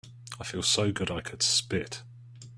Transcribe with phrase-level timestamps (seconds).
[0.39, 2.01] I feel so good I could spit.